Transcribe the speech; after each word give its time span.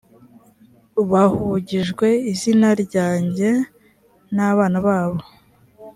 bahugijwe 1.11 2.07
izina 2.31 2.67
ryanjye 2.83 3.49
na 4.35 4.45
nabana 4.51 4.79
babo 4.85 5.21